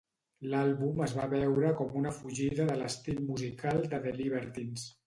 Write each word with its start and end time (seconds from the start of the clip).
L'àlbum 0.53 1.03
es 1.07 1.13
va 1.17 1.27
veure 1.33 1.75
com 1.83 1.93
una 2.01 2.15
fugida 2.17 2.67
de 2.73 2.79
l'estil 2.81 3.25
musical 3.31 3.89
de 3.95 4.03
The 4.09 4.21
Libertines. 4.23 4.93